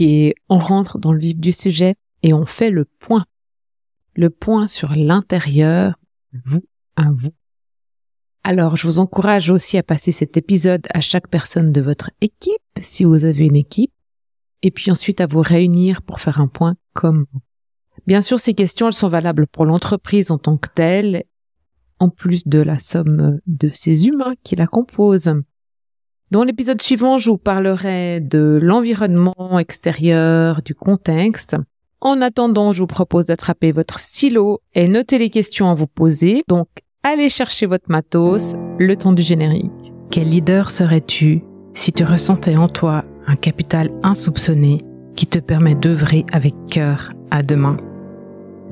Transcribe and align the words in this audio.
et 0.00 0.34
on 0.48 0.56
rentre 0.56 0.98
dans 0.98 1.12
le 1.12 1.18
vif 1.18 1.36
du 1.36 1.52
sujet 1.52 1.94
et 2.22 2.32
on 2.32 2.46
fait 2.46 2.70
le 2.70 2.84
point. 2.84 3.24
Le 4.14 4.30
point 4.30 4.68
sur 4.68 4.94
l'intérieur, 4.94 5.94
vous 6.44 6.64
à 6.96 7.10
vous. 7.10 7.32
Alors, 8.44 8.76
je 8.76 8.86
vous 8.86 8.98
encourage 8.98 9.50
aussi 9.50 9.78
à 9.78 9.82
passer 9.82 10.12
cet 10.12 10.36
épisode 10.36 10.86
à 10.92 11.00
chaque 11.00 11.28
personne 11.28 11.72
de 11.72 11.80
votre 11.80 12.10
équipe, 12.20 12.60
si 12.80 13.04
vous 13.04 13.24
avez 13.24 13.46
une 13.46 13.56
équipe, 13.56 13.92
et 14.62 14.70
puis 14.70 14.90
ensuite 14.90 15.20
à 15.20 15.26
vous 15.26 15.40
réunir 15.40 16.02
pour 16.02 16.20
faire 16.20 16.40
un 16.40 16.48
point 16.48 16.74
comme 16.92 17.26
Bien 18.06 18.20
sûr, 18.20 18.40
ces 18.40 18.54
questions, 18.54 18.88
elles 18.88 18.94
sont 18.94 19.08
valables 19.08 19.46
pour 19.46 19.64
l'entreprise 19.64 20.30
en 20.30 20.38
tant 20.38 20.56
que 20.56 20.68
telle, 20.74 21.24
en 22.00 22.08
plus 22.08 22.48
de 22.48 22.58
la 22.58 22.80
somme 22.80 23.38
de 23.46 23.70
ces 23.72 24.06
humains 24.08 24.34
qui 24.42 24.56
la 24.56 24.66
composent. 24.66 25.32
Dans 26.32 26.44
l'épisode 26.44 26.80
suivant, 26.80 27.18
je 27.18 27.28
vous 27.28 27.36
parlerai 27.36 28.18
de 28.18 28.58
l'environnement 28.62 29.58
extérieur, 29.58 30.62
du 30.62 30.74
contexte. 30.74 31.56
En 32.00 32.22
attendant, 32.22 32.72
je 32.72 32.80
vous 32.80 32.86
propose 32.86 33.26
d'attraper 33.26 33.70
votre 33.70 34.00
stylo 34.00 34.62
et 34.72 34.88
noter 34.88 35.18
les 35.18 35.28
questions 35.28 35.68
à 35.68 35.74
vous 35.74 35.86
poser. 35.86 36.42
Donc, 36.48 36.68
allez 37.02 37.28
chercher 37.28 37.66
votre 37.66 37.90
matos, 37.90 38.54
le 38.78 38.96
temps 38.96 39.12
du 39.12 39.20
générique. 39.20 39.92
Quel 40.10 40.30
leader 40.30 40.70
serais-tu 40.70 41.42
si 41.74 41.92
tu 41.92 42.02
ressentais 42.02 42.56
en 42.56 42.70
toi 42.70 43.04
un 43.26 43.36
capital 43.36 43.90
insoupçonné 44.02 44.86
qui 45.14 45.26
te 45.26 45.38
permet 45.38 45.74
d'œuvrer 45.74 46.24
avec 46.32 46.54
cœur 46.66 47.12
à 47.30 47.42
demain? 47.42 47.76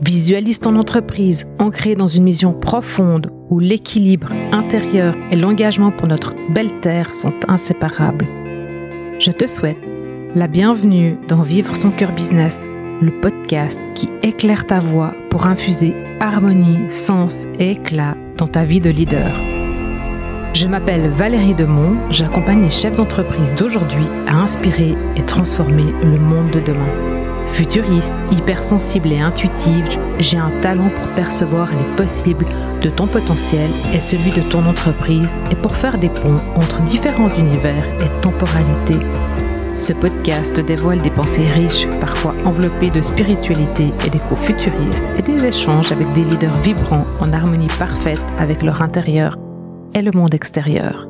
Visualise 0.01 0.61
ton 0.61 0.77
entreprise 0.77 1.47
ancrée 1.59 1.95
dans 1.95 2.07
une 2.07 2.25
mission 2.25 2.55
profonde 2.55 3.31
où 3.51 3.59
l'équilibre 3.59 4.33
intérieur 4.53 5.15
et 5.31 5.37
l'engagement 5.37 5.91
pour 5.91 6.09
notre 6.09 6.35
belle 6.51 6.81
terre 6.81 7.15
sont 7.15 7.35
inséparables. 7.49 8.27
Je 9.19 9.31
te 9.33 9.47
souhaite 9.47 9.77
la 10.35 10.47
bienvenue 10.47 11.19
dans 11.29 11.43
Vivre 11.43 11.77
son 11.77 11.91
cœur 11.91 12.13
business, 12.13 12.67
le 13.03 13.11
podcast 13.21 13.81
qui 13.95 14.09
éclaire 14.23 14.67
ta 14.67 14.79
voix 14.79 15.13
pour 15.29 15.47
infuser 15.47 15.95
harmonie, 16.21 16.89
sens 16.89 17.47
et 17.59 17.73
éclat 17.73 18.17
dans 18.37 18.47
ta 18.47 18.65
vie 18.65 18.81
de 18.81 18.91
leader. 18.91 19.33
Je 20.55 20.69
m'appelle 20.69 21.09
Valérie 21.11 21.55
Demont, 21.55 21.97
j'accompagne 22.11 22.63
les 22.63 22.71
chefs 22.71 22.97
d'entreprise 22.97 23.55
d'aujourd'hui 23.55 24.07
à 24.27 24.37
inspirer 24.37 24.95
et 25.17 25.23
transformer 25.23 25.93
le 26.03 26.19
monde 26.19 26.51
de 26.51 26.61
demain. 26.61 27.20
Futuriste, 27.53 28.15
hypersensible 28.31 29.13
et 29.13 29.21
intuitive, 29.21 29.99
j'ai 30.19 30.39
un 30.39 30.51
talent 30.63 30.89
pour 30.89 31.07
percevoir 31.15 31.69
les 31.71 31.97
possibles 31.97 32.47
de 32.81 32.89
ton 32.89 33.07
potentiel 33.07 33.71
et 33.93 34.01
celui 34.01 34.31
de 34.31 34.41
ton 34.51 34.65
entreprise 34.67 35.39
et 35.51 35.57
pour 35.57 35.77
faire 35.77 35.99
des 35.99 36.09
ponts 36.09 36.37
entre 36.57 36.81
différents 36.83 37.35
univers 37.37 37.85
et 38.01 38.21
temporalités. 38.23 39.05
Ce 39.79 39.93
podcast 39.93 40.61
dévoile 40.61 41.01
des 41.01 41.11
pensées 41.11 41.49
riches, 41.49 41.89
parfois 42.01 42.35
enveloppées 42.45 42.91
de 42.91 43.01
spiritualité 43.01 43.93
et 44.07 44.11
d'échos 44.11 44.37
futuristes 44.37 45.07
et 45.19 45.23
des 45.23 45.45
échanges 45.45 45.91
avec 45.91 46.13
des 46.13 46.25
leaders 46.25 46.57
vibrants 46.63 47.07
en 47.21 47.33
harmonie 47.33 47.67
parfaite 47.79 48.21
avec 48.39 48.63
leur 48.63 48.83
intérieur 48.83 49.37
et 49.95 50.03
le 50.03 50.11
monde 50.13 50.35
extérieur. 50.35 51.09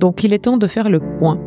Donc 0.00 0.24
il 0.24 0.32
est 0.32 0.40
temps 0.40 0.56
de 0.56 0.66
faire 0.66 0.90
le 0.90 0.98
point 0.98 1.38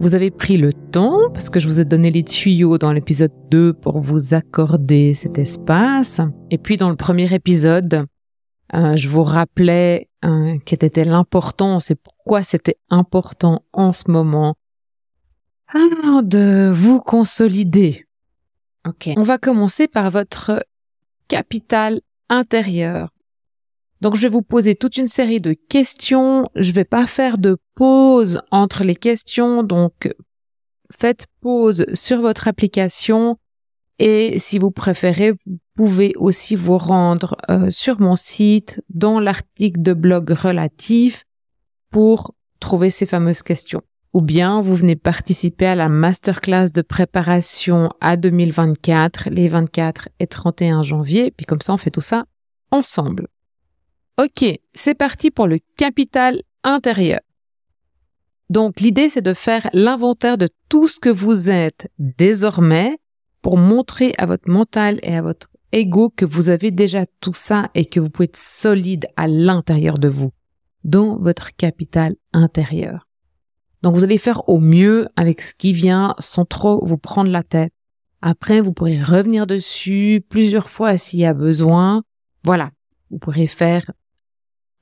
vous 0.00 0.14
avez 0.14 0.30
pris 0.30 0.56
le 0.56 0.72
temps, 0.72 1.30
parce 1.32 1.50
que 1.50 1.58
je 1.60 1.68
vous 1.68 1.80
ai 1.80 1.84
donné 1.84 2.10
les 2.10 2.22
tuyaux 2.22 2.78
dans 2.78 2.92
l'épisode 2.92 3.32
2 3.50 3.72
pour 3.72 4.00
vous 4.00 4.34
accorder 4.34 5.14
cet 5.14 5.38
espace. 5.38 6.20
Et 6.50 6.58
puis 6.58 6.76
dans 6.76 6.90
le 6.90 6.96
premier 6.96 7.32
épisode, 7.34 8.06
euh, 8.74 8.96
je 8.96 9.08
vous 9.08 9.24
rappelais 9.24 10.08
euh, 10.24 10.56
quelle 10.64 10.84
était 10.84 11.04
l'importance 11.04 11.90
et 11.90 11.94
pourquoi 11.96 12.42
c'était 12.42 12.78
important 12.90 13.62
en 13.72 13.92
ce 13.92 14.10
moment 14.10 14.54
ah, 15.74 16.22
de 16.22 16.70
vous 16.72 17.00
consolider. 17.00 18.06
Ok. 18.86 19.10
On 19.16 19.22
va 19.22 19.36
commencer 19.38 19.88
par 19.88 20.10
votre 20.10 20.64
capital 21.28 22.00
intérieur. 22.28 23.08
Donc 24.00 24.14
je 24.14 24.22
vais 24.22 24.28
vous 24.28 24.42
poser 24.42 24.74
toute 24.74 24.96
une 24.96 25.08
série 25.08 25.40
de 25.40 25.52
questions. 25.52 26.48
Je 26.54 26.72
vais 26.72 26.84
pas 26.84 27.06
faire 27.06 27.38
de 27.38 27.58
pause 27.74 28.40
entre 28.50 28.84
les 28.84 28.96
questions. 28.96 29.62
Donc 29.62 30.14
faites 30.90 31.26
pause 31.40 31.86
sur 31.94 32.20
votre 32.20 32.48
application 32.48 33.38
et 33.98 34.38
si 34.38 34.58
vous 34.58 34.70
préférez, 34.70 35.32
vous 35.32 35.58
pouvez 35.74 36.12
aussi 36.16 36.54
vous 36.54 36.78
rendre 36.78 37.36
euh, 37.50 37.68
sur 37.70 38.00
mon 38.00 38.14
site 38.14 38.80
dans 38.90 39.18
l'article 39.18 39.82
de 39.82 39.92
blog 39.92 40.30
relatif 40.30 41.24
pour 41.90 42.34
trouver 42.60 42.90
ces 42.90 43.06
fameuses 43.06 43.42
questions. 43.42 43.82
Ou 44.14 44.20
bien 44.20 44.60
vous 44.60 44.76
venez 44.76 44.96
participer 44.96 45.66
à 45.66 45.74
la 45.74 45.88
masterclass 45.88 46.70
de 46.72 46.82
préparation 46.82 47.90
à 48.00 48.16
2024 48.16 49.30
les 49.30 49.48
24 49.48 50.08
et 50.20 50.26
31 50.26 50.82
janvier. 50.82 51.32
Puis 51.32 51.44
comme 51.44 51.60
ça, 51.60 51.74
on 51.74 51.76
fait 51.76 51.90
tout 51.90 52.00
ça 52.00 52.24
ensemble. 52.70 53.26
Ok, 54.18 54.44
c'est 54.74 54.96
parti 54.96 55.30
pour 55.30 55.46
le 55.46 55.60
capital 55.76 56.42
intérieur. 56.64 57.20
Donc 58.50 58.80
l'idée, 58.80 59.08
c'est 59.08 59.22
de 59.22 59.32
faire 59.32 59.70
l'inventaire 59.72 60.36
de 60.36 60.48
tout 60.68 60.88
ce 60.88 60.98
que 60.98 61.08
vous 61.08 61.52
êtes 61.52 61.88
désormais 62.00 62.98
pour 63.42 63.56
montrer 63.56 64.14
à 64.18 64.26
votre 64.26 64.50
mental 64.50 64.98
et 65.04 65.14
à 65.14 65.22
votre 65.22 65.46
ego 65.70 66.10
que 66.10 66.24
vous 66.24 66.50
avez 66.50 66.72
déjà 66.72 67.06
tout 67.20 67.32
ça 67.32 67.70
et 67.76 67.84
que 67.84 68.00
vous 68.00 68.10
pouvez 68.10 68.24
être 68.24 68.36
solide 68.36 69.06
à 69.16 69.28
l'intérieur 69.28 70.00
de 70.00 70.08
vous, 70.08 70.32
dans 70.82 71.16
votre 71.18 71.54
capital 71.54 72.16
intérieur. 72.32 73.06
Donc 73.82 73.94
vous 73.94 74.02
allez 74.02 74.18
faire 74.18 74.48
au 74.48 74.58
mieux 74.58 75.06
avec 75.14 75.42
ce 75.42 75.54
qui 75.54 75.72
vient 75.72 76.16
sans 76.18 76.44
trop 76.44 76.84
vous 76.84 76.98
prendre 76.98 77.30
la 77.30 77.44
tête. 77.44 77.72
Après, 78.20 78.60
vous 78.60 78.72
pourrez 78.72 79.00
revenir 79.00 79.46
dessus 79.46 80.24
plusieurs 80.28 80.70
fois 80.70 80.98
s'il 80.98 81.20
y 81.20 81.24
a 81.24 81.34
besoin. 81.34 82.02
Voilà. 82.42 82.72
Vous 83.10 83.18
pourrez 83.18 83.46
faire 83.46 83.88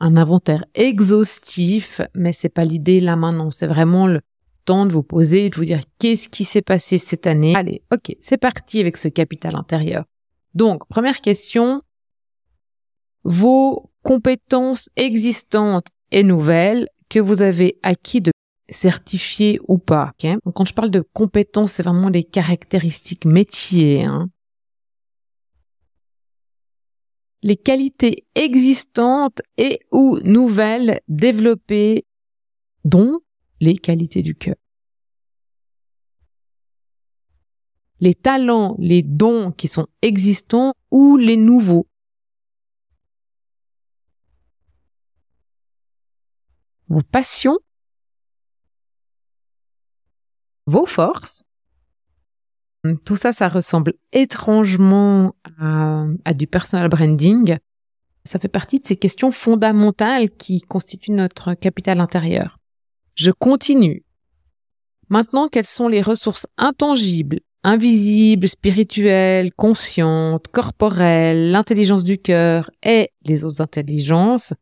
un 0.01 0.17
inventaire 0.17 0.65
exhaustif, 0.75 2.01
mais 2.15 2.33
c'est 2.33 2.49
pas 2.49 2.65
l'idée 2.65 3.01
là 3.01 3.17
maintenant. 3.17 3.51
C'est 3.51 3.67
vraiment 3.67 4.07
le 4.07 4.21
temps 4.65 4.87
de 4.87 4.93
vous 4.93 5.03
poser 5.03 5.47
et 5.47 5.51
de 5.51 5.57
vous 5.57 5.65
dire 5.65 5.81
qu'est-ce 5.99 6.29
qui 6.29 6.45
s'est 6.45 6.62
passé 6.62 6.99
cette 6.99 7.27
année? 7.27 7.55
Allez, 7.55 7.83
ok, 7.93 8.15
c'est 8.21 8.37
parti 8.37 8.81
avec 8.81 8.97
ce 8.97 9.09
capital 9.09 9.55
intérieur. 9.56 10.05
Donc, 10.55 10.87
première 10.89 11.21
question, 11.21 11.83
vos 13.25 13.91
compétences 14.03 14.89
existantes 14.97 15.87
et 16.11 16.23
nouvelles 16.23 16.89
que 17.09 17.19
vous 17.19 17.43
avez 17.43 17.79
acquis 17.83 18.21
de 18.21 18.33
certifiées 18.69 19.61
ou 19.69 19.79
pas. 19.79 20.12
quand 20.55 20.65
je 20.65 20.75
parle 20.75 20.91
de 20.91 21.05
compétences, 21.12 21.73
c'est 21.73 21.83
vraiment 21.83 22.11
des 22.11 22.25
caractéristiques 22.25 23.25
métiers. 23.25 24.05
Hein 24.05 24.29
les 27.43 27.57
qualités 27.57 28.27
existantes 28.35 29.41
et 29.57 29.81
ou 29.93 30.19
nouvelles 30.21 31.01
développées, 31.09 32.05
dont 32.85 33.21
les 33.61 33.77
qualités 33.77 34.23
du 34.23 34.35
cœur. 34.35 34.57
Les 38.01 38.15
talents, 38.15 38.77
les 38.79 39.03
dons 39.03 39.53
qui 39.53 39.69
sont 39.69 39.87
existants 40.03 40.75
ou 40.91 41.17
les 41.17 41.37
nouveaux. 41.37 41.89
Vos 46.89 47.03
passions, 47.03 47.59
vos 50.67 50.87
forces, 50.87 51.43
tout 53.05 53.17
ça, 53.17 53.33
ça 53.33 53.49
ressemble 53.49 53.95
étrangement 54.13 55.35
à, 55.61 56.35
du 56.35 56.47
personal 56.47 56.89
branding. 56.89 57.59
Ça 58.25 58.39
fait 58.39 58.49
partie 58.49 58.81
de 58.81 58.87
ces 58.87 58.97
questions 58.97 59.31
fondamentales 59.31 60.31
qui 60.31 60.61
constituent 60.61 61.13
notre 61.13 61.55
capital 61.55 62.01
intérieur. 62.01 62.59
Je 63.15 63.31
continue. 63.31 64.05
Maintenant, 65.09 65.49
quelles 65.49 65.67
sont 65.67 65.89
les 65.89 66.03
ressources 66.03 66.47
intangibles, 66.59 67.41
invisibles, 67.63 68.49
spirituelles, 68.49 69.53
conscientes, 69.55 70.49
corporelles, 70.49 71.50
l'intelligence 71.50 72.05
du 72.05 72.19
cœur 72.19 72.71
et 72.82 73.11
les 73.25 73.44
autres 73.44 73.61
intelligences 73.61 74.53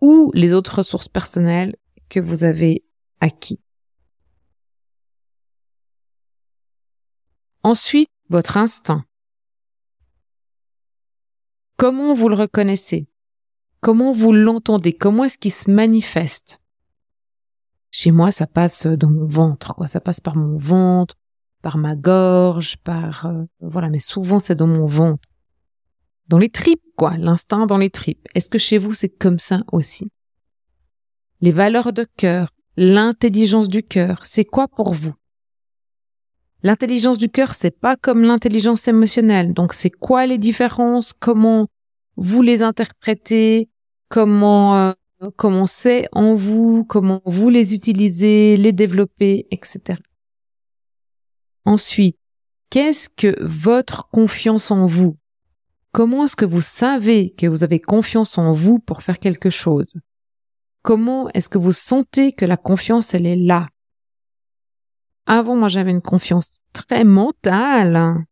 ou 0.00 0.30
les 0.34 0.54
autres 0.54 0.76
ressources 0.76 1.08
personnelles 1.08 1.74
que 2.08 2.20
vous 2.20 2.44
avez 2.44 2.84
acquis 3.20 3.58
Ensuite, 7.66 8.10
votre 8.28 8.58
instinct. 8.58 9.04
Comment 11.76 12.14
vous 12.14 12.28
le 12.28 12.36
reconnaissez? 12.36 13.08
Comment 13.80 14.12
vous 14.12 14.32
l'entendez? 14.32 14.92
Comment 14.92 15.24
est-ce 15.24 15.36
qu'il 15.36 15.50
se 15.50 15.68
manifeste? 15.68 16.60
Chez 17.90 18.12
moi, 18.12 18.30
ça 18.30 18.46
passe 18.46 18.86
dans 18.86 19.10
mon 19.10 19.26
ventre, 19.26 19.74
quoi. 19.74 19.88
Ça 19.88 19.98
passe 19.98 20.20
par 20.20 20.36
mon 20.36 20.56
ventre, 20.56 21.16
par 21.60 21.76
ma 21.76 21.96
gorge, 21.96 22.76
par 22.84 23.26
euh, 23.26 23.42
voilà, 23.58 23.90
mais 23.90 23.98
souvent 23.98 24.38
c'est 24.38 24.54
dans 24.54 24.68
mon 24.68 24.86
ventre, 24.86 25.28
dans 26.28 26.38
les 26.38 26.50
tripes, 26.50 26.84
quoi. 26.94 27.16
L'instinct 27.16 27.66
dans 27.66 27.78
les 27.78 27.90
tripes. 27.90 28.28
Est-ce 28.36 28.48
que 28.48 28.58
chez 28.58 28.78
vous 28.78 28.94
c'est 28.94 29.08
comme 29.08 29.40
ça 29.40 29.64
aussi? 29.72 30.06
Les 31.40 31.50
valeurs 31.50 31.92
de 31.92 32.06
cœur, 32.16 32.52
l'intelligence 32.76 33.68
du 33.68 33.82
cœur, 33.82 34.24
c'est 34.24 34.44
quoi 34.44 34.68
pour 34.68 34.94
vous? 34.94 35.16
L'intelligence 36.66 37.16
du 37.16 37.28
cœur, 37.28 37.54
c'est 37.54 37.70
pas 37.70 37.94
comme 37.94 38.22
l'intelligence 38.22 38.88
émotionnelle. 38.88 39.54
Donc, 39.54 39.72
c'est 39.72 39.88
quoi 39.88 40.26
les 40.26 40.36
différences? 40.36 41.12
Comment 41.12 41.68
vous 42.16 42.42
les 42.42 42.60
interprétez? 42.60 43.68
Comment, 44.08 44.76
euh, 44.76 44.92
comment 45.36 45.66
c'est 45.66 46.08
en 46.10 46.34
vous? 46.34 46.84
Comment 46.84 47.22
vous 47.24 47.50
les 47.50 47.72
utilisez, 47.72 48.56
les 48.56 48.72
développer, 48.72 49.46
etc. 49.52 50.00
Ensuite, 51.64 52.18
qu'est-ce 52.68 53.08
que 53.10 53.40
votre 53.44 54.08
confiance 54.10 54.72
en 54.72 54.86
vous? 54.86 55.16
Comment 55.92 56.24
est-ce 56.24 56.34
que 56.34 56.44
vous 56.44 56.60
savez 56.60 57.30
que 57.30 57.46
vous 57.46 57.62
avez 57.62 57.78
confiance 57.78 58.38
en 58.38 58.52
vous 58.52 58.80
pour 58.80 59.02
faire 59.02 59.20
quelque 59.20 59.50
chose? 59.50 59.94
Comment 60.82 61.28
est-ce 61.28 61.48
que 61.48 61.58
vous 61.58 61.70
sentez 61.70 62.32
que 62.32 62.44
la 62.44 62.56
confiance, 62.56 63.14
elle 63.14 63.26
est 63.26 63.36
là? 63.36 63.68
Avant, 65.26 65.56
moi, 65.56 65.68
j'avais 65.68 65.90
une 65.90 66.02
confiance 66.02 66.58
très 66.72 67.04
mentale. 67.04 68.24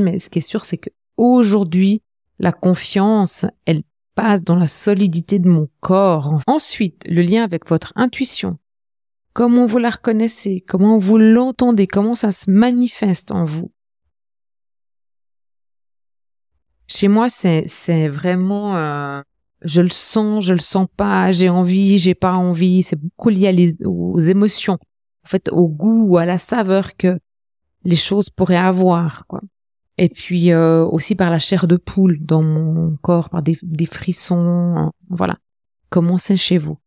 Mais 0.00 0.18
ce 0.18 0.28
qui 0.28 0.40
est 0.40 0.42
sûr, 0.42 0.64
c'est 0.64 0.76
que 0.76 0.90
aujourd'hui, 1.16 2.02
la 2.38 2.52
confiance, 2.52 3.46
elle 3.64 3.82
passe 4.14 4.42
dans 4.42 4.56
la 4.56 4.66
solidité 4.66 5.38
de 5.38 5.48
mon 5.48 5.68
corps. 5.80 6.40
Ensuite, 6.46 7.04
le 7.08 7.22
lien 7.22 7.42
avec 7.42 7.68
votre 7.68 7.92
intuition. 7.96 8.58
Comment 9.32 9.66
vous 9.66 9.78
la 9.78 9.90
reconnaissez? 9.90 10.64
Comment 10.66 10.98
vous 10.98 11.18
l'entendez? 11.18 11.86
Comment 11.86 12.14
ça 12.14 12.32
se 12.32 12.50
manifeste 12.50 13.30
en 13.30 13.44
vous? 13.44 13.72
Chez 16.88 17.08
moi, 17.08 17.28
c'est, 17.28 17.64
c'est 17.66 18.08
vraiment, 18.08 18.76
euh, 18.76 19.20
je 19.62 19.80
le 19.80 19.90
sens, 19.90 20.44
je 20.44 20.52
le 20.52 20.60
sens 20.60 20.86
pas, 20.96 21.32
j'ai 21.32 21.48
envie, 21.48 21.98
j'ai 21.98 22.14
pas 22.14 22.34
envie. 22.34 22.82
C'est 22.82 23.00
beaucoup 23.00 23.28
lié 23.28 23.74
aux 23.84 24.20
émotions 24.20 24.78
en 25.26 25.28
fait 25.28 25.48
au 25.50 25.66
goût 25.66 26.04
ou 26.06 26.18
à 26.18 26.24
la 26.24 26.38
saveur 26.38 26.96
que 26.96 27.18
les 27.82 27.96
choses 27.96 28.30
pourraient 28.30 28.56
avoir 28.56 29.26
quoi. 29.26 29.40
Et 29.98 30.08
puis 30.08 30.52
euh, 30.52 30.84
aussi 30.84 31.16
par 31.16 31.30
la 31.30 31.40
chair 31.40 31.66
de 31.66 31.76
poule 31.76 32.18
dans 32.20 32.42
mon 32.42 32.96
corps, 32.98 33.28
par 33.28 33.42
des, 33.42 33.56
frissons, 33.86 34.92
voilà. 35.10 35.38
Comment 35.90 36.18
c'est 36.18 36.36
chez 36.36 36.58
vous 36.58 36.78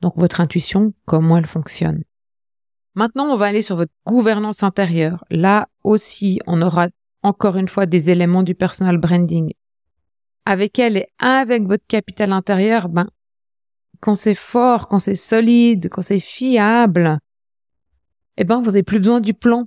Donc 0.00 0.14
votre 0.16 0.40
intuition, 0.40 0.94
comment 1.04 1.36
elle 1.36 1.46
fonctionne 1.46 2.02
Maintenant, 2.96 3.26
on 3.26 3.36
va 3.36 3.46
aller 3.46 3.62
sur 3.62 3.76
votre 3.76 3.92
gouvernance 4.04 4.64
intérieure. 4.64 5.24
Là 5.30 5.68
aussi, 5.84 6.40
on 6.48 6.62
aura 6.62 6.88
encore 7.22 7.56
une 7.56 7.68
fois 7.68 7.86
des 7.86 8.10
éléments 8.10 8.42
du 8.42 8.56
personal 8.56 8.98
branding. 8.98 9.52
Avec 10.44 10.76
elle 10.80 10.96
et 10.96 11.06
avec 11.20 11.68
votre 11.68 11.86
capital 11.86 12.32
intérieur, 12.32 12.88
ben, 12.88 13.08
quand 14.00 14.16
c'est 14.16 14.34
fort, 14.34 14.88
quand 14.88 14.98
c'est 14.98 15.14
solide, 15.14 15.88
quand 15.88 16.02
c'est 16.02 16.18
fiable, 16.18 17.20
eh 18.36 18.44
ben, 18.44 18.60
vous 18.60 18.66
n'avez 18.66 18.82
plus 18.82 18.98
besoin 18.98 19.20
du 19.20 19.34
plan. 19.34 19.66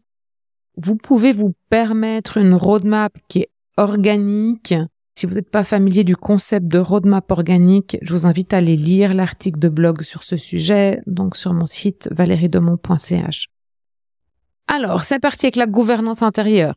Vous 0.77 0.95
pouvez 0.95 1.33
vous 1.33 1.53
permettre 1.69 2.37
une 2.37 2.53
roadmap 2.53 3.17
qui 3.27 3.39
est 3.39 3.51
organique. 3.77 4.73
Si 5.15 5.25
vous 5.25 5.35
n'êtes 5.35 5.51
pas 5.51 5.63
familier 5.63 6.03
du 6.03 6.15
concept 6.15 6.67
de 6.67 6.79
roadmap 6.79 7.29
organique, 7.31 7.97
je 8.01 8.13
vous 8.13 8.25
invite 8.25 8.53
à 8.53 8.57
aller 8.57 8.75
lire 8.75 9.13
l'article 9.13 9.59
de 9.59 9.69
blog 9.69 10.01
sur 10.01 10.23
ce 10.23 10.37
sujet, 10.37 11.01
donc 11.05 11.37
sur 11.37 11.53
mon 11.53 11.67
site 11.67 12.09
valeriedemont.ch. 12.11 13.49
Alors, 14.67 15.03
c'est 15.03 15.19
parti 15.19 15.45
avec 15.45 15.55
la 15.55 15.67
gouvernance 15.67 16.23
intérieure. 16.23 16.75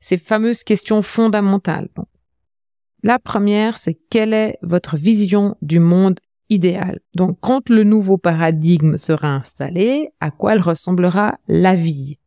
Ces 0.00 0.16
fameuses 0.16 0.64
questions 0.64 1.02
fondamentales. 1.02 1.88
La 3.04 3.18
première, 3.18 3.78
c'est 3.78 3.98
quelle 4.10 4.34
est 4.34 4.58
votre 4.62 4.96
vision 4.96 5.56
du 5.62 5.78
monde 5.78 6.18
idéal. 6.52 7.00
Donc, 7.14 7.38
quand 7.40 7.68
le 7.68 7.84
nouveau 7.84 8.18
paradigme 8.18 8.96
sera 8.96 9.28
installé, 9.28 10.10
à 10.20 10.30
quoi 10.30 10.54
elle 10.54 10.60
ressemblera 10.60 11.38
la 11.48 11.74
vie? 11.74 12.18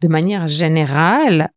De 0.00 0.08
manière 0.08 0.48
générale, 0.48 1.50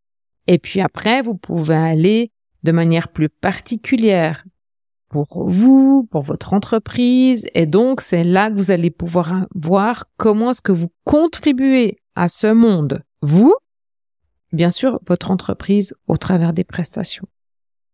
et 0.48 0.57
puis 0.57 0.81
après, 0.81 1.22
vous 1.22 1.36
pouvez 1.36 1.75
aller 1.75 2.31
de 2.63 2.72
manière 2.72 3.10
plus 3.10 3.30
particulière 3.30 4.46
pour 5.10 5.50
vous, 5.50 6.07
pour 6.12 6.22
votre 6.22 6.54
entreprise, 6.54 7.46
et 7.56 7.66
donc 7.66 8.00
c'est 8.01 8.24
là 8.24 8.50
que 8.50 8.56
vous 8.56 8.72
allez 8.72 8.92
pouvoir 8.92 9.48
voir 9.56 10.06
comment 10.18 10.51
est-ce 10.51 10.62
que 10.62 10.72
vous 10.72 10.92
contribuez 11.04 11.98
à 12.16 12.30
ce 12.30 12.48
monde. 12.48 13.04
Vous, 13.22 13.56
bien 14.54 14.72
sûr, 14.72 15.00
votre 15.07 15.31
entreprise 15.31 15.96
au 16.07 16.18
travers 16.18 16.54
des 16.54 16.63
prestations. 16.63 17.28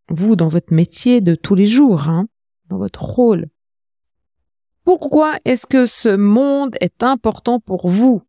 Vous, 0.10 0.36
dans 0.36 0.48
votre 0.48 0.74
métier 0.74 1.22
de 1.22 1.36
tous 1.36 1.56
les 1.56 1.68
jours, 1.68 2.10
hein, 2.10 2.28
dans 2.68 2.78
votre 2.78 3.04
rôle. 3.04 3.48
Pourquoi 4.86 5.34
est-ce 5.46 5.66
que 5.66 5.88
ce 5.88 6.16
monde 6.16 6.76
est 6.80 7.02
important 7.02 7.60
pour 7.60 7.90
vous? 7.90 8.22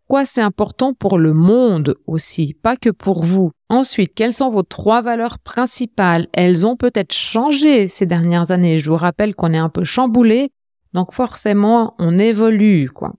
Pourquoi 0.00 0.24
c'est 0.24 0.40
important 0.40 0.94
pour 0.94 1.16
le 1.16 1.32
monde 1.32 1.94
aussi, 2.08 2.54
pas 2.54 2.76
que 2.76 2.90
pour 2.90 3.24
vous? 3.24 3.52
Ensuite, 3.68 4.12
quelles 4.12 4.32
sont 4.32 4.50
vos 4.50 4.64
trois 4.64 5.00
valeurs 5.00 5.38
principales? 5.38 6.26
Elles 6.32 6.66
ont 6.66 6.76
peut-être 6.76 7.12
changé 7.12 7.86
ces 7.86 8.04
dernières 8.04 8.50
années. 8.50 8.80
Je 8.80 8.90
vous 8.90 8.96
rappelle 8.96 9.36
qu'on 9.36 9.52
est 9.52 9.58
un 9.58 9.68
peu 9.68 9.84
chamboulé, 9.84 10.50
donc 10.92 11.12
forcément, 11.14 11.94
on 12.00 12.18
évolue, 12.18 12.90
quoi. 12.90 13.14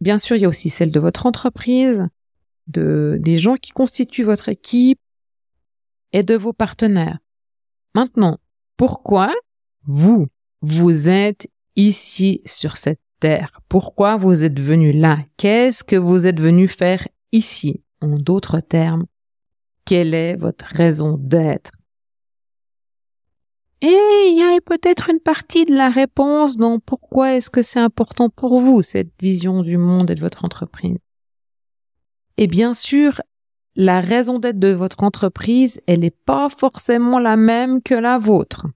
Bien 0.00 0.20
sûr, 0.20 0.36
il 0.36 0.42
y 0.42 0.44
a 0.44 0.48
aussi 0.48 0.70
celle 0.70 0.92
de 0.92 1.00
votre 1.00 1.26
entreprise, 1.26 2.06
de, 2.68 3.16
des 3.18 3.38
gens 3.38 3.56
qui 3.56 3.72
constituent 3.72 4.22
votre 4.22 4.48
équipe 4.48 5.00
et 6.12 6.22
de 6.22 6.36
vos 6.36 6.52
partenaires. 6.52 7.18
Maintenant, 7.96 8.38
pourquoi 8.76 9.32
vous? 9.88 10.28
Vous 10.62 11.10
êtes 11.10 11.48
ici 11.76 12.40
sur 12.44 12.76
cette 12.76 13.00
terre. 13.20 13.60
Pourquoi 13.68 14.16
vous 14.16 14.44
êtes 14.44 14.60
venu 14.60 14.92
là? 14.92 15.18
Qu'est-ce 15.36 15.84
que 15.84 15.96
vous 15.96 16.26
êtes 16.26 16.40
venu 16.40 16.68
faire 16.68 17.06
ici? 17.32 17.82
En 18.00 18.16
d'autres 18.16 18.60
termes, 18.60 19.06
quelle 19.84 20.14
est 20.14 20.36
votre 20.36 20.64
raison 20.64 21.16
d'être? 21.20 21.72
Et 23.80 23.88
il 24.28 24.38
y 24.38 24.42
a 24.42 24.60
peut-être 24.60 25.10
une 25.10 25.18
partie 25.18 25.64
de 25.64 25.74
la 25.74 25.88
réponse 25.88 26.56
dans 26.56 26.78
pourquoi 26.78 27.34
est-ce 27.34 27.50
que 27.50 27.62
c'est 27.62 27.80
important 27.80 28.28
pour 28.28 28.60
vous, 28.60 28.82
cette 28.82 29.10
vision 29.20 29.62
du 29.62 29.76
monde 29.76 30.10
et 30.10 30.14
de 30.14 30.20
votre 30.20 30.44
entreprise. 30.44 30.98
Et 32.36 32.46
bien 32.46 32.74
sûr, 32.74 33.20
la 33.74 34.00
raison 34.00 34.38
d'être 34.38 34.60
de 34.60 34.72
votre 34.72 35.02
entreprise, 35.02 35.80
elle 35.88 36.00
n'est 36.00 36.10
pas 36.10 36.48
forcément 36.48 37.18
la 37.18 37.36
même 37.36 37.82
que 37.82 37.94
la 37.94 38.18
vôtre 38.18 38.66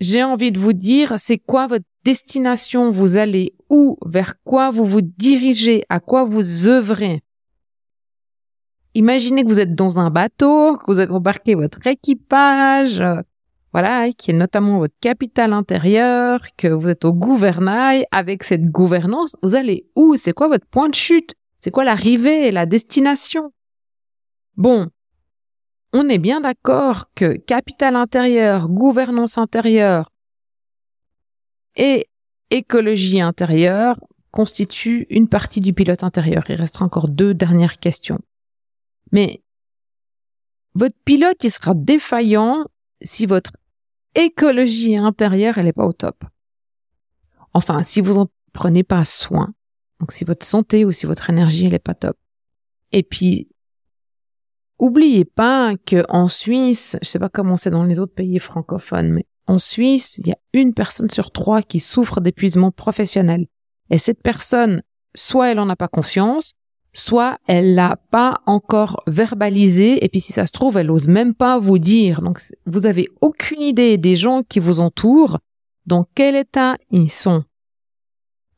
j'ai 0.00 0.22
envie 0.22 0.52
de 0.52 0.58
vous 0.58 0.72
dire, 0.72 1.14
c'est 1.18 1.38
quoi 1.38 1.66
votre 1.66 1.84
destination, 2.04 2.90
vous 2.90 3.18
allez 3.18 3.54
où, 3.68 3.98
vers 4.06 4.34
quoi 4.42 4.70
vous 4.70 4.84
vous 4.84 5.02
dirigez, 5.02 5.84
à 5.88 6.00
quoi 6.00 6.24
vous 6.24 6.66
œuvrez. 6.66 7.22
Imaginez 8.94 9.44
que 9.44 9.48
vous 9.48 9.60
êtes 9.60 9.74
dans 9.74 10.00
un 10.00 10.10
bateau, 10.10 10.76
que 10.78 10.86
vous 10.86 10.98
avez 10.98 11.12
embarqué 11.12 11.54
votre 11.54 11.86
équipage, 11.86 13.02
voilà, 13.72 14.10
qui 14.12 14.32
est 14.32 14.34
notamment 14.34 14.78
votre 14.78 14.96
capital 15.00 15.52
intérieur, 15.52 16.40
que 16.56 16.66
vous 16.66 16.88
êtes 16.88 17.04
au 17.04 17.12
gouvernail. 17.12 18.04
Avec 18.10 18.42
cette 18.42 18.64
gouvernance, 18.64 19.36
vous 19.42 19.54
allez 19.54 19.86
où? 19.94 20.16
C'est 20.16 20.32
quoi 20.32 20.48
votre 20.48 20.66
point 20.66 20.88
de 20.88 20.94
chute? 20.94 21.34
C'est 21.60 21.70
quoi 21.70 21.84
l'arrivée, 21.84 22.50
la 22.50 22.66
destination? 22.66 23.52
Bon, 24.56 24.88
on 25.92 26.08
est 26.08 26.18
bien 26.18 26.40
d'accord 26.40 27.12
que 27.14 27.36
capital 27.36 27.96
intérieur, 27.96 28.68
gouvernance 28.68 29.38
intérieure 29.38 30.10
et 31.76 32.06
écologie 32.50 33.20
intérieure 33.20 33.96
constituent 34.30 35.06
une 35.10 35.28
partie 35.28 35.60
du 35.60 35.72
pilote 35.72 36.04
intérieur. 36.04 36.44
Il 36.48 36.56
restera 36.56 36.84
encore 36.84 37.08
deux 37.08 37.34
dernières 37.34 37.78
questions. 37.78 38.20
Mais 39.12 39.42
votre 40.74 40.96
pilote, 41.04 41.42
il 41.42 41.50
sera 41.50 41.74
défaillant 41.74 42.64
si 43.02 43.26
votre 43.26 43.52
écologie 44.14 44.96
intérieure, 44.96 45.58
elle 45.58 45.64
n'est 45.64 45.72
pas 45.72 45.86
au 45.86 45.92
top. 45.92 46.24
Enfin, 47.52 47.82
si 47.82 48.00
vous 48.00 48.18
en 48.18 48.28
prenez 48.52 48.84
pas 48.84 49.04
soin. 49.04 49.52
Donc, 49.98 50.12
si 50.12 50.24
votre 50.24 50.46
santé 50.46 50.84
ou 50.84 50.92
si 50.92 51.06
votre 51.06 51.28
énergie, 51.30 51.66
elle 51.66 51.74
est 51.74 51.78
pas 51.78 51.94
top. 51.94 52.16
Et 52.92 53.02
puis, 53.02 53.48
Oubliez 54.80 55.26
pas 55.26 55.74
que 55.76 56.04
en 56.08 56.26
Suisse, 56.26 56.96
je 57.02 57.08
sais 57.08 57.18
pas 57.18 57.28
comment 57.28 57.58
c'est 57.58 57.68
dans 57.68 57.84
les 57.84 58.00
autres 58.00 58.14
pays 58.14 58.38
francophones, 58.38 59.12
mais 59.12 59.26
en 59.46 59.58
Suisse, 59.58 60.16
il 60.18 60.28
y 60.28 60.32
a 60.32 60.38
une 60.54 60.72
personne 60.72 61.10
sur 61.10 61.32
trois 61.32 61.60
qui 61.60 61.80
souffre 61.80 62.22
d'épuisement 62.22 62.70
professionnel. 62.70 63.46
Et 63.90 63.98
cette 63.98 64.22
personne, 64.22 64.82
soit 65.14 65.50
elle 65.50 65.60
en 65.60 65.68
a 65.68 65.76
pas 65.76 65.88
conscience, 65.88 66.54
soit 66.94 67.36
elle 67.46 67.74
l'a 67.74 67.98
pas 68.10 68.40
encore 68.46 69.02
verbalisé, 69.06 70.02
et 70.02 70.08
puis 70.08 70.20
si 70.20 70.32
ça 70.32 70.46
se 70.46 70.52
trouve, 70.52 70.78
elle 70.78 70.90
ose 70.90 71.08
même 71.08 71.34
pas 71.34 71.58
vous 71.58 71.78
dire. 71.78 72.22
Donc, 72.22 72.40
vous 72.64 72.86
avez 72.86 73.06
aucune 73.20 73.60
idée 73.60 73.98
des 73.98 74.16
gens 74.16 74.42
qui 74.42 74.60
vous 74.60 74.80
entourent, 74.80 75.40
dans 75.84 76.06
quel 76.14 76.36
état 76.36 76.76
ils 76.90 77.10
sont? 77.10 77.44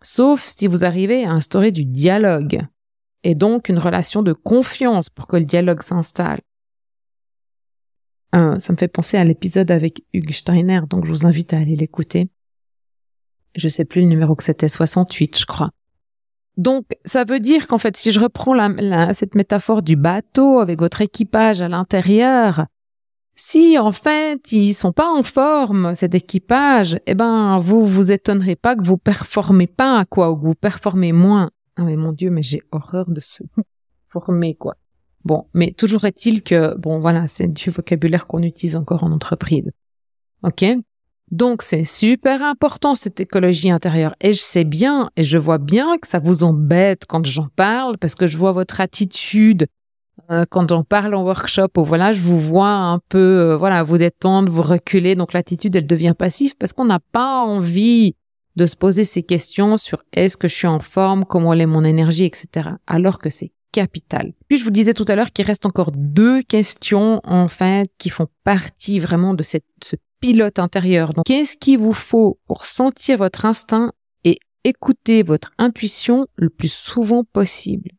Sauf 0.02 0.52
si 0.56 0.68
vous 0.68 0.84
arrivez 0.84 1.24
à 1.24 1.32
instaurer 1.32 1.72
du 1.72 1.84
dialogue 1.84 2.60
et 3.24 3.34
donc 3.34 3.68
une 3.68 3.78
relation 3.78 4.22
de 4.22 4.32
confiance 4.32 5.08
pour 5.08 5.26
que 5.26 5.36
le 5.36 5.44
dialogue 5.44 5.82
s'installe. 5.82 6.40
Euh, 8.34 8.58
ça 8.58 8.72
me 8.72 8.78
fait 8.78 8.88
penser 8.88 9.16
à 9.16 9.24
l'épisode 9.24 9.70
avec 9.70 10.04
Hugues 10.12 10.32
Steiner, 10.32 10.80
donc 10.88 11.04
je 11.04 11.12
vous 11.12 11.26
invite 11.26 11.52
à 11.52 11.58
aller 11.58 11.76
l'écouter. 11.76 12.30
Je 13.54 13.68
sais 13.68 13.84
plus 13.84 14.00
le 14.00 14.08
numéro 14.08 14.34
que 14.34 14.42
c'était, 14.42 14.68
68 14.68 15.38
je 15.38 15.46
crois. 15.46 15.70
Donc, 16.58 16.84
ça 17.04 17.24
veut 17.24 17.40
dire 17.40 17.66
qu'en 17.66 17.78
fait, 17.78 17.96
si 17.96 18.12
je 18.12 18.20
reprends 18.20 18.54
cette 19.14 19.34
métaphore 19.34 19.82
du 19.82 19.96
bateau 19.96 20.58
avec 20.58 20.80
votre 20.80 21.00
équipage 21.00 21.62
à 21.62 21.68
l'intérieur, 21.68 22.66
si 23.34 23.78
en 23.78 23.92
fait 23.92 24.52
ils 24.52 24.74
sont 24.74 24.92
pas 24.92 25.08
en 25.08 25.22
forme, 25.22 25.94
cet 25.94 26.14
équipage, 26.14 26.98
eh 27.06 27.14
ben 27.14 27.58
vous 27.58 27.86
vous 27.86 28.12
étonnerez 28.12 28.56
pas 28.56 28.76
que 28.76 28.84
vous 28.84 28.98
performez 28.98 29.66
pas 29.66 30.04
quoi 30.04 30.30
ou 30.30 30.36
que 30.36 30.46
vous 30.46 30.54
performez 30.54 31.12
moins. 31.12 31.50
Ah 31.82 31.84
mais 31.84 31.96
mon 31.96 32.12
Dieu, 32.12 32.30
mais 32.30 32.44
j'ai 32.44 32.62
horreur 32.70 33.10
de 33.10 33.18
se 33.18 33.42
former 34.08 34.54
quoi. 34.54 34.76
Bon, 35.24 35.46
mais 35.52 35.72
toujours 35.72 36.04
est-il 36.04 36.44
que 36.44 36.76
bon 36.76 37.00
voilà, 37.00 37.26
c'est 37.26 37.48
du 37.48 37.70
vocabulaire 37.70 38.28
qu'on 38.28 38.42
utilise 38.42 38.76
encore 38.76 39.02
en 39.02 39.10
entreprise. 39.10 39.72
Ok? 40.44 40.64
Donc 41.32 41.62
c'est 41.62 41.82
super 41.82 42.40
important 42.44 42.94
cette 42.94 43.18
écologie 43.18 43.72
intérieure. 43.72 44.14
Et 44.20 44.32
je 44.32 44.38
sais 44.38 44.62
bien, 44.62 45.10
et 45.16 45.24
je 45.24 45.38
vois 45.38 45.58
bien 45.58 45.98
que 45.98 46.06
ça 46.06 46.20
vous 46.20 46.44
embête 46.44 47.04
quand 47.08 47.26
j'en 47.26 47.48
parle, 47.48 47.98
parce 47.98 48.14
que 48.14 48.28
je 48.28 48.36
vois 48.36 48.52
votre 48.52 48.80
attitude 48.80 49.66
euh, 50.30 50.44
quand 50.48 50.68
j'en 50.68 50.84
parle 50.84 51.16
en 51.16 51.24
workshop. 51.24 51.68
Ou 51.78 51.84
voilà, 51.84 52.12
je 52.12 52.20
vous 52.20 52.38
vois 52.38 52.70
un 52.70 53.00
peu, 53.08 53.18
euh, 53.18 53.56
voilà, 53.56 53.82
vous 53.82 53.98
détendre, 53.98 54.52
vous 54.52 54.62
reculer. 54.62 55.16
Donc 55.16 55.32
l'attitude, 55.32 55.74
elle 55.74 55.88
devient 55.88 56.14
passive 56.16 56.54
parce 56.56 56.72
qu'on 56.72 56.84
n'a 56.84 57.00
pas 57.00 57.42
envie 57.42 58.14
de 58.56 58.66
se 58.66 58.76
poser 58.76 59.04
ces 59.04 59.22
questions 59.22 59.76
sur 59.76 60.04
est-ce 60.12 60.36
que 60.36 60.48
je 60.48 60.54
suis 60.54 60.66
en 60.66 60.80
forme, 60.80 61.24
comment 61.24 61.54
est 61.54 61.66
mon 61.66 61.84
énergie, 61.84 62.24
etc. 62.24 62.70
Alors 62.86 63.18
que 63.18 63.30
c'est 63.30 63.52
capital. 63.72 64.34
Puis 64.48 64.58
je 64.58 64.64
vous 64.64 64.70
disais 64.70 64.94
tout 64.94 65.06
à 65.08 65.16
l'heure 65.16 65.32
qu'il 65.32 65.46
reste 65.46 65.66
encore 65.66 65.92
deux 65.92 66.42
questions 66.42 67.20
en 67.24 67.48
fait 67.48 67.90
qui 67.98 68.10
font 68.10 68.28
partie 68.44 68.98
vraiment 68.98 69.34
de 69.34 69.42
cette, 69.42 69.64
ce 69.82 69.96
pilote 70.20 70.58
intérieur. 70.58 71.12
Donc, 71.12 71.24
qu'est-ce 71.24 71.56
qu'il 71.56 71.78
vous 71.78 71.92
faut 71.92 72.38
pour 72.46 72.66
sentir 72.66 73.18
votre 73.18 73.44
instinct 73.44 73.92
et 74.24 74.38
écouter 74.64 75.22
votre 75.22 75.52
intuition 75.58 76.26
le 76.36 76.50
plus 76.50 76.72
souvent 76.72 77.24
possible? 77.24 77.90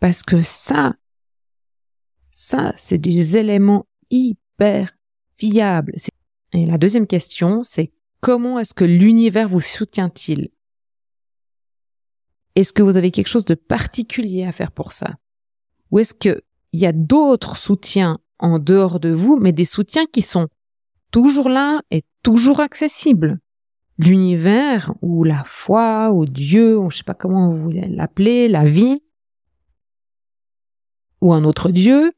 Parce 0.00 0.22
que 0.22 0.40
ça, 0.40 0.94
ça, 2.30 2.72
c'est 2.76 2.98
des 2.98 3.36
éléments 3.36 3.86
hyper 4.10 4.92
fiables. 5.36 5.96
Et 6.52 6.64
la 6.64 6.78
deuxième 6.78 7.06
question, 7.06 7.62
c'est 7.64 7.92
comment 8.20 8.58
est-ce 8.58 8.74
que 8.74 8.84
l'univers 8.84 9.48
vous 9.48 9.60
soutient-il? 9.60 10.50
Est-ce 12.54 12.72
que 12.72 12.82
vous 12.82 12.96
avez 12.96 13.10
quelque 13.10 13.28
chose 13.28 13.44
de 13.44 13.54
particulier 13.54 14.44
à 14.44 14.52
faire 14.52 14.72
pour 14.72 14.92
ça? 14.92 15.16
Ou 15.90 16.00
est-ce 16.00 16.14
qu'il 16.14 16.42
y 16.72 16.86
a 16.86 16.92
d'autres 16.92 17.56
soutiens 17.56 18.18
en 18.38 18.58
dehors 18.58 19.00
de 19.00 19.10
vous, 19.10 19.36
mais 19.36 19.52
des 19.52 19.64
soutiens 19.64 20.06
qui 20.06 20.22
sont 20.22 20.48
toujours 21.10 21.48
là 21.48 21.80
et 21.90 22.04
toujours 22.22 22.60
accessibles? 22.60 23.38
L'univers 23.98 24.94
ou 25.02 25.24
la 25.24 25.42
foi 25.44 26.12
ou 26.12 26.24
Dieu, 26.26 26.78
ou 26.78 26.90
je 26.90 26.98
sais 26.98 27.04
pas 27.04 27.14
comment 27.14 27.50
vous 27.50 27.62
voulez 27.62 27.88
l'appeler, 27.88 28.48
la 28.48 28.64
vie, 28.64 29.02
ou 31.20 31.32
un 31.32 31.44
autre 31.44 31.70
Dieu, 31.70 32.12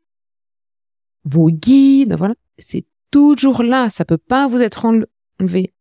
vos 1.25 1.51
guides, 1.51 2.15
voilà, 2.17 2.35
c'est 2.59 2.87
toujours 3.11 3.63
là, 3.63 3.91
ça 3.91 4.05
peut 4.05 4.19
pas 4.19 4.47
vous 4.47 4.61
être 4.61 4.85
enlevé, 4.85 5.73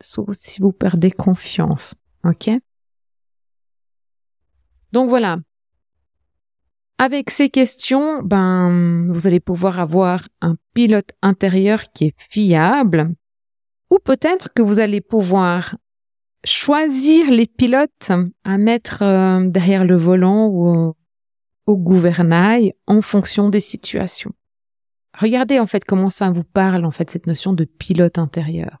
sauf 0.00 0.28
si 0.32 0.60
vous 0.60 0.72
perdez 0.72 1.10
confiance, 1.10 1.94
ok? 2.24 2.50
Donc 4.92 5.08
voilà, 5.08 5.38
avec 6.98 7.28
ces 7.30 7.50
questions, 7.50 8.22
ben, 8.22 9.06
vous 9.10 9.26
allez 9.26 9.40
pouvoir 9.40 9.80
avoir 9.80 10.22
un 10.40 10.56
pilote 10.72 11.10
intérieur 11.20 11.92
qui 11.92 12.06
est 12.06 12.14
fiable, 12.18 13.14
ou 13.90 13.98
peut-être 13.98 14.52
que 14.54 14.62
vous 14.62 14.80
allez 14.80 15.02
pouvoir 15.02 15.76
choisir 16.44 17.30
les 17.30 17.46
pilotes 17.46 18.12
à 18.44 18.56
mettre 18.56 19.02
euh, 19.02 19.46
derrière 19.46 19.84
le 19.84 19.96
volant 19.96 20.46
ou 20.46 20.94
au, 21.66 21.76
gouvernail 21.76 22.72
en 22.86 23.02
fonction 23.02 23.50
des 23.50 23.60
situations. 23.60 24.32
Regardez 25.18 25.58
en 25.58 25.66
fait 25.66 25.84
comment 25.84 26.10
ça 26.10 26.30
vous 26.30 26.44
parle 26.44 26.84
en 26.84 26.90
fait 26.90 27.10
cette 27.10 27.26
notion 27.26 27.52
de 27.52 27.64
pilote 27.64 28.18
intérieur. 28.18 28.80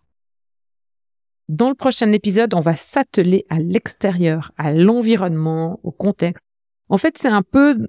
Dans 1.48 1.68
le 1.68 1.74
prochain 1.74 2.10
épisode, 2.12 2.54
on 2.54 2.60
va 2.60 2.74
s'atteler 2.74 3.44
à 3.48 3.60
l'extérieur, 3.60 4.50
à 4.56 4.72
l'environnement, 4.72 5.78
au 5.84 5.92
contexte. 5.92 6.42
En 6.88 6.98
fait, 6.98 7.16
c'est 7.18 7.28
un 7.28 7.42
peu 7.42 7.88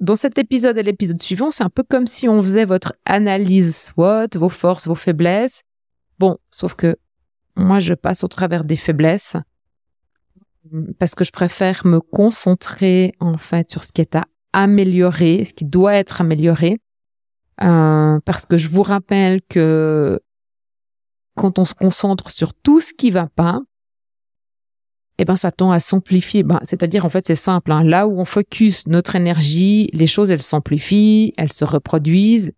dans 0.00 0.16
cet 0.16 0.38
épisode 0.38 0.78
et 0.78 0.82
l'épisode 0.82 1.20
suivant, 1.20 1.50
c'est 1.50 1.64
un 1.64 1.70
peu 1.70 1.82
comme 1.82 2.06
si 2.06 2.28
on 2.28 2.42
faisait 2.42 2.64
votre 2.64 2.94
analyse 3.04 3.76
SWOT, 3.76 4.28
vos 4.34 4.48
forces, 4.48 4.86
vos 4.86 4.94
faiblesses. 4.94 5.62
Bon, 6.18 6.38
sauf 6.50 6.74
que 6.74 6.96
moi, 7.56 7.78
je 7.78 7.94
passe 7.94 8.24
au 8.24 8.28
travers 8.28 8.64
des 8.64 8.76
faiblesses 8.76 9.36
parce 10.98 11.14
que 11.14 11.24
je 11.24 11.32
préfère 11.32 11.86
me 11.86 12.00
concentrer 12.00 13.14
en 13.20 13.38
fait 13.38 13.70
sur 13.70 13.84
ce 13.84 13.92
qui 13.92 14.00
est 14.00 14.16
à 14.16 14.24
améliorer, 14.52 15.44
ce 15.44 15.54
qui 15.54 15.64
doit 15.64 15.94
être 15.94 16.20
amélioré. 16.20 16.78
Euh, 17.62 18.20
parce 18.24 18.44
que 18.44 18.58
je 18.58 18.68
vous 18.68 18.82
rappelle 18.82 19.40
que 19.48 20.20
quand 21.36 21.58
on 21.58 21.64
se 21.64 21.74
concentre 21.74 22.30
sur 22.30 22.54
tout 22.54 22.80
ce 22.80 22.92
qui 22.92 23.10
va 23.10 23.26
pas, 23.26 23.60
eh 25.18 25.24
ben 25.24 25.36
ça 25.36 25.52
tend 25.52 25.70
à 25.70 25.80
s'amplifier. 25.80 26.42
Ben, 26.42 26.60
c'est-à-dire 26.62 27.04
en 27.04 27.08
fait 27.08 27.26
c'est 27.26 27.34
simple. 27.34 27.72
Hein. 27.72 27.84
Là 27.84 28.08
où 28.08 28.18
on 28.18 28.24
focus 28.24 28.86
notre 28.86 29.16
énergie, 29.16 29.88
les 29.92 30.06
choses 30.06 30.30
elles 30.30 30.42
s'amplifient, 30.42 31.32
elles 31.36 31.52
se 31.52 31.64
reproduisent. 31.64 32.52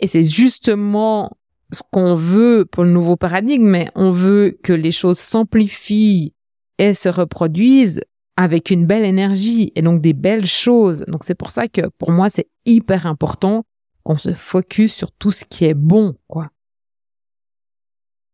Et 0.00 0.06
c'est 0.06 0.22
justement 0.22 1.36
ce 1.72 1.82
qu'on 1.90 2.14
veut 2.14 2.66
pour 2.70 2.84
le 2.84 2.90
nouveau 2.90 3.16
paradigme, 3.16 3.66
mais 3.66 3.90
on 3.94 4.10
veut 4.10 4.58
que 4.62 4.72
les 4.72 4.92
choses 4.92 5.18
s'amplifient 5.18 6.34
et 6.78 6.94
se 6.94 7.08
reproduisent 7.08 8.02
avec 8.36 8.70
une 8.70 8.86
belle 8.86 9.04
énergie 9.04 9.72
et 9.74 9.82
donc 9.82 10.00
des 10.00 10.12
belles 10.12 10.46
choses. 10.46 11.04
Donc 11.06 11.24
c'est 11.24 11.34
pour 11.34 11.50
ça 11.50 11.68
que 11.68 11.82
pour 11.98 12.10
moi 12.10 12.30
c'est 12.30 12.48
hyper 12.66 13.06
important 13.06 13.64
qu'on 14.02 14.16
se 14.16 14.34
focus 14.34 14.92
sur 14.92 15.12
tout 15.12 15.30
ce 15.30 15.44
qui 15.44 15.64
est 15.64 15.74
bon, 15.74 16.14
quoi. 16.28 16.50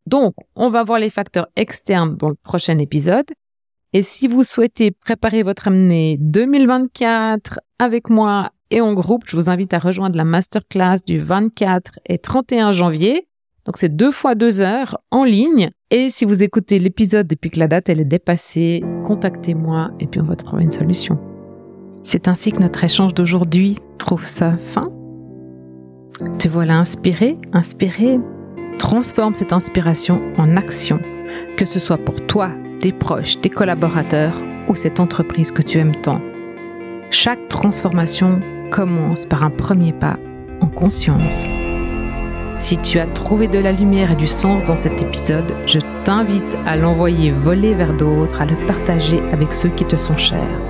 Donc, 0.06 0.34
on 0.56 0.70
va 0.70 0.84
voir 0.84 0.98
les 0.98 1.10
facteurs 1.10 1.48
externes 1.56 2.16
dans 2.16 2.28
le 2.28 2.36
prochain 2.42 2.78
épisode. 2.78 3.26
Et 3.92 4.02
si 4.02 4.28
vous 4.28 4.44
souhaitez 4.44 4.92
préparer 4.92 5.42
votre 5.42 5.68
année 5.68 6.16
2024 6.20 7.60
avec 7.78 8.08
moi 8.08 8.50
et 8.70 8.80
en 8.80 8.94
groupe, 8.94 9.24
je 9.26 9.36
vous 9.36 9.50
invite 9.50 9.74
à 9.74 9.78
rejoindre 9.78 10.16
la 10.16 10.24
masterclass 10.24 10.98
du 11.04 11.18
24 11.18 11.98
et 12.06 12.18
31 12.18 12.70
janvier. 12.70 13.26
Donc 13.64 13.76
c'est 13.76 13.94
deux 13.94 14.12
fois 14.12 14.36
deux 14.36 14.62
heures 14.62 14.98
en 15.10 15.24
ligne. 15.24 15.70
Et 15.90 16.08
si 16.08 16.24
vous 16.24 16.44
écoutez 16.44 16.78
l'épisode 16.78 17.26
depuis 17.26 17.50
que 17.50 17.58
la 17.58 17.66
date 17.66 17.88
elle 17.88 18.00
est 18.00 18.04
dépassée, 18.04 18.82
contactez-moi 19.04 19.90
et 19.98 20.06
puis 20.06 20.20
on 20.20 20.24
va 20.24 20.36
trouver 20.36 20.62
une 20.62 20.70
solution. 20.70 21.18
C'est 22.04 22.28
ainsi 22.28 22.52
que 22.52 22.60
notre 22.60 22.82
échange 22.84 23.12
d'aujourd'hui 23.12 23.76
trouve 23.98 24.24
sa 24.24 24.56
fin. 24.56 24.90
Te 26.38 26.48
voilà 26.48 26.78
inspiré, 26.78 27.36
inspiré 27.52 28.20
Transforme 28.80 29.34
cette 29.34 29.52
inspiration 29.52 30.22
en 30.38 30.56
action, 30.56 31.00
que 31.58 31.66
ce 31.66 31.78
soit 31.78 31.98
pour 31.98 32.26
toi, 32.26 32.48
tes 32.80 32.92
proches, 32.92 33.38
tes 33.38 33.50
collaborateurs 33.50 34.32
ou 34.68 34.74
cette 34.74 35.00
entreprise 35.00 35.52
que 35.52 35.60
tu 35.60 35.76
aimes 35.76 35.94
tant. 35.94 36.22
Chaque 37.10 37.46
transformation 37.48 38.40
commence 38.70 39.26
par 39.26 39.44
un 39.44 39.50
premier 39.50 39.92
pas 39.92 40.16
en 40.62 40.66
conscience. 40.66 41.44
Si 42.58 42.78
tu 42.78 42.98
as 42.98 43.06
trouvé 43.06 43.48
de 43.48 43.58
la 43.58 43.72
lumière 43.72 44.12
et 44.12 44.16
du 44.16 44.26
sens 44.26 44.64
dans 44.64 44.76
cet 44.76 45.02
épisode, 45.02 45.54
je 45.66 45.78
t'invite 46.04 46.56
à 46.66 46.76
l'envoyer 46.76 47.32
voler 47.32 47.74
vers 47.74 47.94
d'autres, 47.94 48.40
à 48.40 48.46
le 48.46 48.56
partager 48.66 49.20
avec 49.30 49.52
ceux 49.52 49.68
qui 49.68 49.84
te 49.84 49.96
sont 49.96 50.16
chers. 50.16 50.60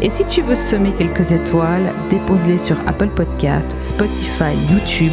Et 0.00 0.08
si 0.08 0.24
tu 0.24 0.40
veux 0.40 0.56
semer 0.56 0.94
quelques 0.96 1.32
étoiles, 1.32 1.92
dépose-les 2.08 2.58
sur 2.58 2.78
Apple 2.88 3.10
Podcast, 3.10 3.76
Spotify, 3.78 4.56
YouTube 4.70 5.12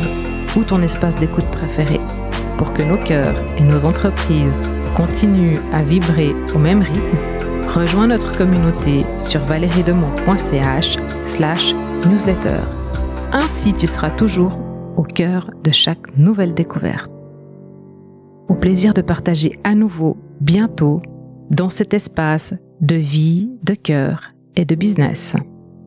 ou 0.55 0.63
ton 0.63 0.81
espace 0.81 1.17
d'écoute 1.17 1.45
préféré 1.51 1.99
pour 2.59 2.73
que 2.73 2.83
nos 2.83 2.97
cœurs 2.97 3.41
et 3.57 3.63
nos 3.63 3.85
entreprises 3.85 4.59
continuent 4.93 5.57
à 5.71 5.81
vibrer 5.81 6.35
au 6.53 6.59
même 6.59 6.81
rythme, 6.81 7.17
rejoins 7.73 8.07
notre 8.07 8.37
communauté 8.37 9.05
sur 9.17 9.39
valeriedemont.ch 9.45 10.97
slash 11.25 11.73
newsletter. 12.05 12.59
Ainsi, 13.31 13.71
tu 13.71 13.87
seras 13.87 14.11
toujours 14.11 14.59
au 14.97 15.03
cœur 15.03 15.51
de 15.63 15.71
chaque 15.71 16.17
nouvelle 16.17 16.53
découverte. 16.53 17.09
Au 18.49 18.55
plaisir 18.55 18.93
de 18.93 19.01
partager 19.01 19.57
à 19.63 19.73
nouveau 19.73 20.17
bientôt 20.41 21.01
dans 21.51 21.69
cet 21.69 21.93
espace 21.93 22.53
de 22.81 22.95
vie, 22.95 23.53
de 23.63 23.73
cœur 23.73 24.33
et 24.57 24.65
de 24.65 24.75
business. 24.75 25.33